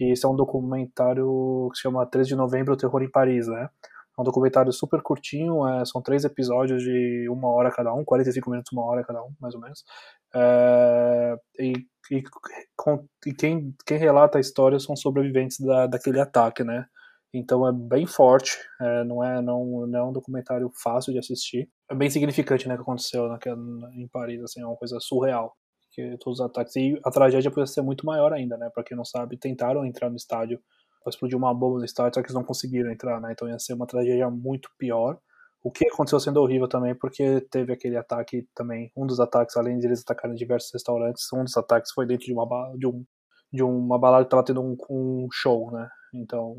E 0.00 0.12
esse 0.12 0.26
é 0.26 0.28
um 0.28 0.34
documentário 0.34 1.68
que 1.70 1.76
se 1.76 1.82
chama 1.82 2.04
13 2.04 2.30
de 2.30 2.36
novembro, 2.36 2.74
o 2.74 2.76
terror 2.76 3.00
em 3.02 3.10
Paris, 3.10 3.46
né? 3.46 3.68
É 4.18 4.20
um 4.20 4.24
documentário 4.24 4.72
super 4.72 5.00
curtinho, 5.00 5.66
é, 5.68 5.84
são 5.84 6.02
três 6.02 6.24
episódios 6.24 6.82
de 6.82 7.28
uma 7.30 7.48
hora 7.48 7.70
cada 7.70 7.94
um, 7.94 8.04
45 8.04 8.50
minutos, 8.50 8.72
uma 8.72 8.84
hora 8.84 9.04
cada 9.04 9.22
um, 9.22 9.32
mais 9.40 9.54
ou 9.54 9.60
menos. 9.60 9.84
É, 10.34 11.36
e, 11.60 11.72
e, 12.10 12.22
com, 12.76 13.06
e 13.24 13.32
quem, 13.32 13.74
quem 13.86 13.96
relata 13.96 14.38
a 14.38 14.40
história 14.40 14.78
são 14.80 14.96
sobreviventes 14.96 15.60
da, 15.60 15.86
daquele 15.86 16.18
ataque, 16.20 16.64
né? 16.64 16.86
Então 17.32 17.66
é 17.68 17.72
bem 17.72 18.06
forte, 18.06 18.56
é, 18.80 19.04
não, 19.04 19.22
é, 19.22 19.40
não, 19.40 19.86
não 19.86 19.98
é 19.98 20.02
um 20.02 20.12
documentário 20.12 20.70
fácil 20.82 21.12
de 21.12 21.18
assistir. 21.20 21.68
É 21.90 21.94
bem 21.94 22.10
significante 22.10 22.66
né, 22.66 22.74
o 22.74 22.78
que 22.78 22.82
aconteceu 22.82 23.28
naquela, 23.28 23.60
em 23.94 24.08
Paris, 24.08 24.42
assim, 24.42 24.62
é 24.62 24.66
uma 24.66 24.76
coisa 24.76 24.98
surreal. 25.00 25.54
Que 25.92 26.16
todos 26.18 26.40
os 26.40 26.46
ataques. 26.46 26.74
E 26.76 26.98
a 27.04 27.10
tragédia 27.10 27.50
podia 27.50 27.66
ser 27.66 27.82
muito 27.82 28.04
maior 28.06 28.32
ainda, 28.32 28.56
né? 28.56 28.70
Pra 28.74 28.84
quem 28.84 28.96
não 28.96 29.04
sabe, 29.04 29.38
tentaram 29.38 29.84
entrar 29.84 30.10
no 30.10 30.16
estádio 30.16 30.60
explodiu 31.06 31.38
uma 31.38 31.54
bomba 31.54 31.78
no 31.78 31.84
estádio, 31.84 32.14
só 32.14 32.20
que 32.20 32.26
eles 32.26 32.34
não 32.34 32.44
conseguiram 32.44 32.90
entrar, 32.90 33.20
né? 33.20 33.32
Então 33.32 33.48
ia 33.48 33.58
ser 33.58 33.74
uma 33.74 33.86
tragédia 33.86 34.28
muito 34.30 34.70
pior. 34.78 35.18
O 35.62 35.70
que 35.70 35.86
aconteceu 35.88 36.20
sendo 36.20 36.40
horrível 36.40 36.68
também, 36.68 36.94
porque 36.94 37.40
teve 37.50 37.72
aquele 37.72 37.96
ataque 37.96 38.46
também, 38.54 38.92
um 38.96 39.06
dos 39.06 39.18
ataques, 39.18 39.56
além 39.56 39.78
de 39.78 39.86
eles 39.86 40.02
atacarem 40.02 40.36
diversos 40.36 40.72
restaurantes, 40.72 41.32
um 41.32 41.44
dos 41.44 41.56
ataques 41.56 41.92
foi 41.92 42.06
dentro 42.06 42.26
de 42.26 42.32
uma, 42.32 42.46
de 42.76 42.86
um, 42.86 43.04
de 43.52 43.62
uma 43.62 43.98
balada 43.98 44.24
que 44.24 44.28
estava 44.28 44.44
tendo 44.44 44.62
um, 44.62 44.76
um, 44.88 45.28
show, 45.32 45.70
né? 45.72 45.88
Então 46.14 46.54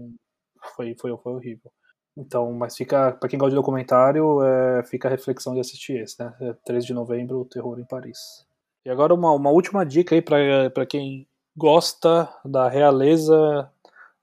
foi, 0.75 0.96
foi, 1.00 1.15
foi 1.17 1.34
horrível. 1.34 1.72
Então, 2.17 2.51
mas 2.53 2.75
fica, 2.75 3.13
para 3.13 3.29
quem 3.29 3.39
gosta 3.39 3.51
de 3.51 3.55
documentário, 3.55 4.43
é, 4.43 4.84
fica 4.84 5.08
a 5.08 5.12
reflexão 5.12 5.53
de 5.53 5.62
assistir 5.62 6.01
esse, 6.01 6.22
né? 6.22 6.36
É 6.41 6.53
3 6.65 6.86
de 6.86 6.93
novembro, 6.93 7.39
o 7.39 7.46
Terror 7.46 7.79
em 7.79 7.86
Paris. 7.86 8.46
E 8.86 8.89
agora 8.89 9.13
uma, 9.13 9.31
uma 9.31 9.50
última 9.50 9.86
dica 9.86 10.15
aí 10.15 10.22
para 10.22 10.86
quem 10.86 11.27
gosta 11.55 12.29
da 12.43 12.67
realeza 12.67 13.69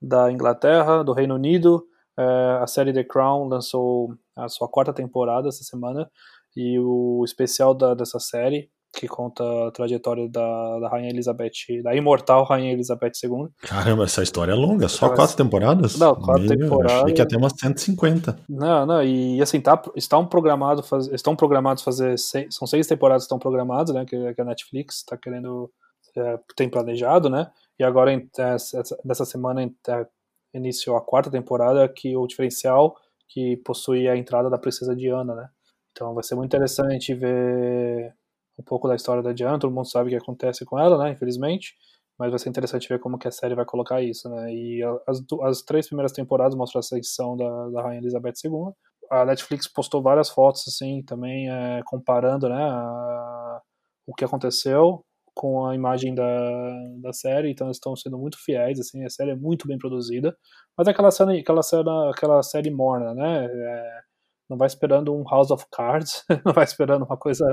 da 0.00 0.30
Inglaterra, 0.30 1.02
do 1.02 1.12
Reino 1.12 1.34
Unido. 1.34 1.86
É, 2.18 2.58
a 2.62 2.66
série 2.66 2.92
The 2.92 3.04
Crown 3.04 3.48
lançou 3.48 4.14
a 4.34 4.48
sua 4.48 4.68
quarta 4.68 4.92
temporada 4.92 5.48
essa 5.48 5.64
semana 5.64 6.10
e 6.56 6.78
o 6.78 7.22
especial 7.24 7.74
da, 7.74 7.94
dessa 7.94 8.18
série 8.18 8.70
que 8.96 9.06
conta 9.06 9.44
a 9.68 9.70
trajetória 9.70 10.26
da, 10.28 10.78
da 10.80 10.88
Rainha 10.88 11.10
Elizabeth, 11.10 11.82
da 11.84 11.94
imortal 11.94 12.44
Rainha 12.44 12.72
Elizabeth 12.72 13.12
II. 13.22 13.48
Caramba, 13.60 14.04
essa 14.04 14.22
história 14.22 14.52
é 14.52 14.54
longa, 14.54 14.88
só 14.88 15.10
quatro 15.10 15.36
temporadas? 15.36 15.98
Não, 15.98 16.14
quatro 16.14 16.44
Meu, 16.44 16.58
temporadas. 16.58 17.02
Achei 17.02 17.14
que 17.14 17.20
ia 17.20 17.28
ter 17.28 17.36
umas 17.36 17.52
150. 17.60 18.38
Não, 18.48 18.86
não, 18.86 19.02
e 19.02 19.40
assim, 19.42 19.60
tá, 19.60 19.80
estão, 19.94 20.26
programado 20.26 20.82
faz, 20.82 21.08
estão 21.08 21.36
programados 21.36 21.82
fazer, 21.82 22.18
seis, 22.18 22.54
são 22.54 22.66
seis 22.66 22.86
temporadas 22.86 23.24
que 23.24 23.26
estão 23.26 23.38
programadas, 23.38 23.94
né, 23.94 24.06
que, 24.06 24.34
que 24.34 24.40
a 24.40 24.44
Netflix 24.44 24.96
está 24.96 25.16
querendo, 25.16 25.70
é, 26.16 26.38
tem 26.56 26.68
planejado, 26.68 27.28
né, 27.28 27.50
e 27.78 27.84
agora, 27.84 28.10
nessa 29.04 29.24
semana, 29.24 29.62
é, 29.62 30.06
iniciou 30.54 30.96
a 30.96 31.02
quarta 31.02 31.30
temporada, 31.30 31.86
que 31.88 32.16
o 32.16 32.26
diferencial 32.26 32.96
que 33.28 33.56
possui 33.58 34.08
a 34.08 34.16
entrada 34.16 34.48
da 34.48 34.58
princesa 34.58 34.94
Diana, 34.96 35.34
né? 35.34 35.50
Então 35.92 36.14
vai 36.14 36.22
ser 36.22 36.34
muito 36.34 36.48
interessante 36.48 37.14
ver 37.14 38.14
um 38.58 38.62
pouco 38.62 38.88
da 38.88 38.94
história 38.94 39.22
da 39.22 39.32
Diana, 39.32 39.58
todo 39.58 39.74
mundo 39.74 39.88
sabe 39.88 40.08
o 40.08 40.10
que 40.10 40.22
acontece 40.22 40.64
com 40.64 40.78
ela, 40.78 40.96
né, 41.02 41.10
infelizmente, 41.12 41.74
mas 42.18 42.30
vai 42.30 42.38
ser 42.38 42.48
interessante 42.48 42.88
ver 42.88 42.98
como 42.98 43.18
que 43.18 43.28
a 43.28 43.30
série 43.30 43.54
vai 43.54 43.66
colocar 43.66 44.00
isso, 44.00 44.28
né, 44.30 44.52
e 44.54 44.82
as, 45.06 45.22
as 45.42 45.62
três 45.62 45.86
primeiras 45.86 46.12
temporadas 46.12 46.54
mostram 46.54 46.78
a 46.78 46.80
ascensão 46.80 47.36
da, 47.36 47.68
da 47.68 47.82
Rainha 47.82 48.00
Elizabeth 48.00 48.34
II, 48.44 48.72
a 49.10 49.24
Netflix 49.26 49.68
postou 49.68 50.02
várias 50.02 50.30
fotos, 50.30 50.64
assim, 50.68 51.02
também 51.02 51.50
é, 51.50 51.82
comparando, 51.84 52.48
né, 52.48 52.62
a, 52.62 53.60
o 54.06 54.14
que 54.14 54.24
aconteceu 54.24 55.04
com 55.36 55.66
a 55.66 55.74
imagem 55.74 56.14
da, 56.14 56.24
da 57.02 57.12
série, 57.12 57.50
então 57.50 57.66
eles 57.66 57.76
estão 57.76 57.94
sendo 57.94 58.16
muito 58.16 58.42
fiéis, 58.42 58.80
assim, 58.80 59.04
a 59.04 59.10
série 59.10 59.32
é 59.32 59.36
muito 59.36 59.68
bem 59.68 59.76
produzida, 59.76 60.34
mas 60.76 60.88
é 60.88 60.92
aquela 60.92 61.10
série, 61.10 61.40
aquela 61.40 61.62
série, 61.62 61.90
aquela 62.10 62.42
série 62.42 62.70
morna, 62.70 63.12
né, 63.12 63.44
é, 63.44 64.00
não 64.48 64.56
vai 64.56 64.66
esperando 64.66 65.14
um 65.14 65.22
House 65.28 65.50
of 65.50 65.66
Cards, 65.70 66.24
não 66.44 66.54
vai 66.54 66.64
esperando 66.64 67.04
uma 67.04 67.18
coisa, 67.18 67.44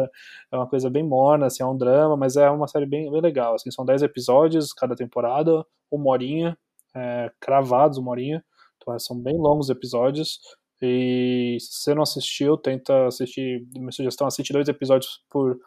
é 0.49 0.55
uma 0.55 0.67
coisa 0.67 0.89
bem 0.89 1.03
morna, 1.03 1.47
assim, 1.47 1.61
é 1.61 1.65
um 1.65 1.77
drama, 1.77 2.15
mas 2.15 2.37
é 2.37 2.49
uma 2.49 2.69
série 2.69 2.85
bem, 2.85 3.11
bem 3.11 3.21
legal, 3.21 3.55
assim, 3.55 3.69
são 3.69 3.85
10 3.85 4.03
episódios 4.03 4.71
cada 4.71 4.95
temporada, 4.95 5.65
uma 5.91 6.09
horinha, 6.09 6.57
é, 6.95 7.29
cravados 7.41 7.97
uma 7.97 8.11
horinha, 8.11 8.41
então 8.77 8.97
são 8.97 9.19
bem 9.19 9.37
longos 9.37 9.69
episódios, 9.69 10.39
e 10.81 11.57
se 11.59 11.81
você 11.83 11.93
não 11.93 12.03
assistiu, 12.03 12.57
tenta 12.57 13.07
assistir, 13.07 13.67
minha 13.75 13.91
sugestão, 13.91 14.25
assiste 14.25 14.53
dois 14.53 14.69
episódios 14.69 15.21
por 15.29 15.57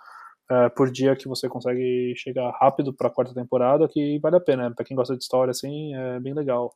uh, 0.50 0.74
por 0.74 0.90
dia 0.90 1.16
que 1.16 1.28
você 1.28 1.48
consegue 1.48 2.14
chegar 2.16 2.50
rápido 2.60 2.92
para 2.92 3.08
a 3.08 3.10
quarta 3.10 3.34
temporada, 3.34 3.88
que 3.88 4.18
vale 4.20 4.36
a 4.36 4.40
pena. 4.40 4.72
Para 4.74 4.84
quem 4.84 4.96
gosta 4.96 5.16
de 5.16 5.22
história, 5.22 5.50
assim, 5.50 5.94
é 5.94 6.20
bem 6.20 6.34
legal. 6.34 6.74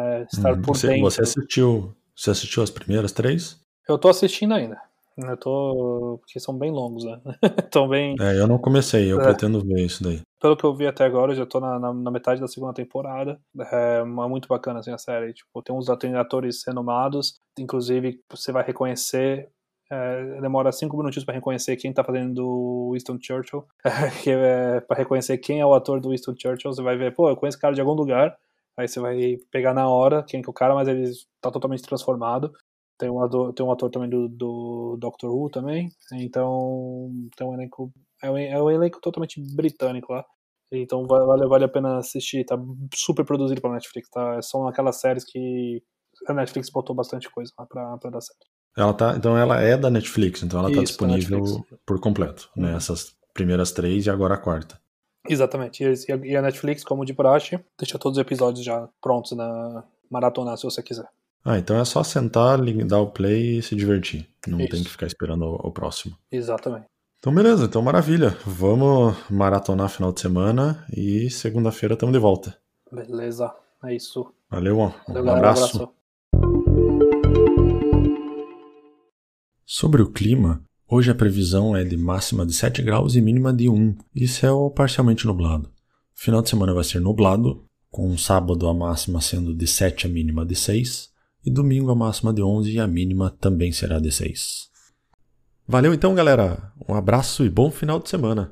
É, 0.00 0.26
estar 0.32 0.54
hum, 0.54 0.62
por 0.62 0.76
você, 0.76 0.88
dentro. 0.88 1.04
Você 1.04 1.22
assistiu, 1.22 1.94
você 2.14 2.30
assistiu 2.30 2.62
as 2.62 2.70
primeiras 2.70 3.12
três? 3.12 3.60
Eu 3.88 3.98
tô 3.98 4.08
assistindo 4.08 4.54
ainda. 4.54 4.78
Eu 5.16 5.36
tô. 5.36 6.18
Porque 6.20 6.38
são 6.38 6.56
bem 6.56 6.70
longos, 6.70 7.04
né? 7.04 7.20
Estão 7.64 7.88
bem. 7.88 8.14
É, 8.20 8.38
eu 8.38 8.46
não 8.46 8.58
comecei, 8.58 9.10
eu 9.10 9.20
é. 9.20 9.24
pretendo 9.24 9.60
ver 9.64 9.84
isso 9.84 10.02
daí. 10.02 10.20
Pelo 10.40 10.56
que 10.56 10.64
eu 10.64 10.74
vi 10.74 10.86
até 10.86 11.04
agora, 11.04 11.32
eu 11.32 11.36
já 11.36 11.44
tô 11.46 11.58
na, 11.58 11.78
na, 11.78 11.92
na 11.92 12.10
metade 12.10 12.40
da 12.40 12.46
segunda 12.46 12.72
temporada. 12.72 13.40
É, 13.72 13.98
é 13.98 14.04
muito 14.04 14.46
bacana 14.46 14.78
assim, 14.78 14.92
a 14.92 14.98
série. 14.98 15.32
Tipo, 15.32 15.60
tem 15.62 15.74
uns 15.74 15.88
atores 15.90 16.62
renomados. 16.64 17.34
Inclusive, 17.58 18.20
você 18.30 18.52
vai 18.52 18.62
reconhecer 18.62 19.50
é, 19.90 20.40
demora 20.40 20.70
cinco 20.70 20.96
minutinhos 20.96 21.24
para 21.24 21.34
reconhecer 21.34 21.76
quem 21.76 21.92
tá 21.92 22.04
fazendo 22.04 22.90
Winston 22.92 23.18
Churchill. 23.20 23.64
é 24.26 24.80
para 24.80 24.98
reconhecer 24.98 25.38
quem 25.38 25.60
é 25.60 25.66
o 25.66 25.74
ator 25.74 26.00
do 26.00 26.10
Winston 26.10 26.34
Churchill. 26.38 26.72
Você 26.72 26.82
vai 26.82 26.96
ver, 26.96 27.14
pô, 27.14 27.28
eu 27.28 27.36
conheço 27.36 27.56
esse 27.56 27.62
cara 27.62 27.74
de 27.74 27.80
algum 27.80 27.94
lugar. 27.94 28.36
Aí 28.76 28.86
você 28.86 29.00
vai 29.00 29.38
pegar 29.50 29.74
na 29.74 29.88
hora 29.88 30.22
quem 30.22 30.42
que 30.42 30.48
é 30.48 30.50
o 30.50 30.54
cara, 30.54 30.74
mas 30.74 30.86
ele 30.88 31.10
tá 31.40 31.50
totalmente 31.50 31.82
transformado. 31.82 32.52
Tem 32.98 33.10
um 33.10 33.22
ator, 33.22 33.52
tem 33.54 33.64
um 33.64 33.72
ator 33.72 33.90
também 33.90 34.08
do, 34.10 34.28
do 34.28 34.96
Doctor 34.98 35.30
Who 35.34 35.50
também. 35.50 35.88
Então, 36.14 37.10
tem 37.36 37.46
um 37.46 37.54
elenco. 37.54 37.92
É 38.22 38.30
um, 38.30 38.38
é 38.38 38.62
um 38.62 38.70
elenco 38.70 39.00
totalmente 39.00 39.40
britânico 39.54 40.12
lá. 40.12 40.24
Então 40.70 41.06
vale, 41.06 41.46
vale 41.48 41.64
a 41.64 41.68
pena 41.68 41.98
assistir. 41.98 42.44
Tá 42.44 42.58
super 42.94 43.24
produzido 43.24 43.60
pela 43.60 43.74
Netflix. 43.74 44.08
Tá? 44.10 44.42
São 44.42 44.68
aquelas 44.68 45.00
séries 45.00 45.24
que 45.24 45.82
a 46.28 46.34
Netflix 46.34 46.70
botou 46.70 46.94
bastante 46.94 47.30
coisa 47.30 47.52
lá 47.58 47.66
pra, 47.66 47.96
pra 47.98 48.10
dar 48.10 48.20
certo. 48.20 48.46
Ela 48.78 48.94
tá, 48.94 49.14
então 49.16 49.36
ela 49.36 49.60
é 49.60 49.76
da 49.76 49.90
Netflix, 49.90 50.44
então 50.44 50.60
ela 50.60 50.70
está 50.70 50.82
disponível 50.82 51.66
por 51.84 51.98
completo, 51.98 52.48
né? 52.56 52.70
Uhum. 52.70 52.76
Essas 52.76 53.12
primeiras 53.34 53.72
três 53.72 54.06
e 54.06 54.10
agora 54.10 54.34
a 54.34 54.38
quarta. 54.38 54.78
Exatamente. 55.28 55.82
E 56.24 56.36
a 56.36 56.40
Netflix, 56.40 56.84
como 56.84 57.04
de 57.04 57.12
praxe, 57.12 57.58
deixa 57.76 57.98
todos 57.98 58.16
os 58.16 58.22
episódios 58.22 58.64
já 58.64 58.88
prontos 59.02 59.32
na 59.32 59.82
maratona, 60.08 60.56
se 60.56 60.62
você 60.62 60.80
quiser. 60.80 61.08
Ah, 61.44 61.58
então 61.58 61.76
é 61.76 61.84
só 61.84 62.04
sentar, 62.04 62.60
dar 62.86 63.00
o 63.00 63.10
play 63.10 63.58
e 63.58 63.62
se 63.62 63.74
divertir. 63.74 64.28
Não 64.46 64.60
Isso. 64.60 64.70
tem 64.70 64.84
que 64.84 64.90
ficar 64.90 65.06
esperando 65.06 65.44
o, 65.44 65.54
o 65.68 65.72
próximo. 65.72 66.16
Exatamente. 66.30 66.86
Então, 67.18 67.34
beleza, 67.34 67.64
então 67.64 67.82
maravilha. 67.82 68.36
Vamos 68.46 69.16
maratonar 69.28 69.88
final 69.88 70.12
de 70.12 70.20
semana 70.20 70.84
e 70.96 71.28
segunda-feira 71.30 71.94
estamos 71.94 72.12
de 72.12 72.18
volta. 72.20 72.56
Beleza, 72.92 73.52
é 73.82 73.94
isso. 73.94 74.32
Valeu, 74.48 74.78
um, 74.78 74.92
Valeu, 75.08 75.24
um 75.24 75.30
abraço. 75.30 75.62
Um 75.62 75.82
abraço. 75.82 75.97
Sobre 79.70 80.00
o 80.00 80.10
clima, 80.10 80.62
hoje 80.88 81.10
a 81.10 81.14
previsão 81.14 81.76
é 81.76 81.84
de 81.84 81.94
máxima 81.94 82.46
de 82.46 82.54
7 82.54 82.80
graus 82.80 83.16
e 83.16 83.20
mínima 83.20 83.52
de 83.52 83.68
1, 83.68 83.98
e 84.14 84.26
céu 84.26 84.72
parcialmente 84.74 85.26
nublado. 85.26 85.70
Final 86.14 86.40
de 86.40 86.48
semana 86.48 86.72
vai 86.72 86.82
ser 86.82 87.02
nublado, 87.02 87.66
com 87.90 88.16
sábado 88.16 88.66
a 88.66 88.72
máxima 88.72 89.20
sendo 89.20 89.54
de 89.54 89.66
7 89.66 90.06
a 90.06 90.08
mínima 90.08 90.46
de 90.46 90.56
6, 90.56 91.10
e 91.44 91.50
domingo 91.50 91.90
a 91.90 91.94
máxima 91.94 92.32
de 92.32 92.42
11 92.42 92.70
e 92.70 92.80
a 92.80 92.86
mínima 92.86 93.28
também 93.38 93.70
será 93.70 94.00
de 94.00 94.10
6. 94.10 94.70
Valeu 95.66 95.92
então, 95.92 96.14
galera! 96.14 96.72
Um 96.88 96.94
abraço 96.94 97.44
e 97.44 97.50
bom 97.50 97.70
final 97.70 98.00
de 98.00 98.08
semana! 98.08 98.50